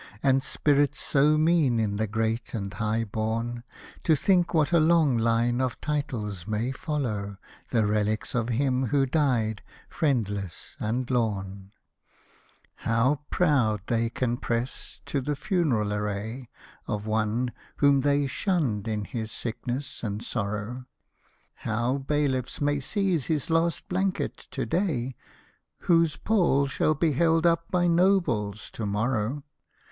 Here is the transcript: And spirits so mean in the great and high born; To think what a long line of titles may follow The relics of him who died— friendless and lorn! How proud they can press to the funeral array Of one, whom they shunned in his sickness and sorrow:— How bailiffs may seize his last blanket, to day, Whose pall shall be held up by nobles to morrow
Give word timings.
And 0.23 0.41
spirits 0.41 0.99
so 0.99 1.37
mean 1.37 1.79
in 1.79 1.97
the 1.97 2.07
great 2.07 2.55
and 2.55 2.73
high 2.73 3.03
born; 3.03 3.63
To 4.01 4.15
think 4.15 4.51
what 4.51 4.71
a 4.71 4.79
long 4.79 5.15
line 5.15 5.61
of 5.61 5.79
titles 5.79 6.47
may 6.47 6.71
follow 6.71 7.37
The 7.69 7.85
relics 7.85 8.33
of 8.33 8.49
him 8.49 8.87
who 8.87 9.05
died— 9.05 9.61
friendless 9.89 10.75
and 10.79 11.07
lorn! 11.11 11.71
How 12.77 13.19
proud 13.29 13.81
they 13.85 14.09
can 14.09 14.37
press 14.37 14.99
to 15.05 15.21
the 15.21 15.35
funeral 15.35 15.93
array 15.93 16.47
Of 16.87 17.05
one, 17.05 17.51
whom 17.75 18.01
they 18.01 18.25
shunned 18.25 18.87
in 18.87 19.05
his 19.05 19.31
sickness 19.31 20.01
and 20.01 20.23
sorrow:— 20.23 20.87
How 21.67 21.99
bailiffs 21.99 22.59
may 22.59 22.79
seize 22.79 23.27
his 23.27 23.51
last 23.51 23.87
blanket, 23.87 24.47
to 24.49 24.65
day, 24.65 25.13
Whose 25.81 26.17
pall 26.17 26.65
shall 26.65 26.95
be 26.95 27.11
held 27.11 27.45
up 27.45 27.69
by 27.69 27.85
nobles 27.85 28.71
to 28.71 28.87
morrow 28.87 29.43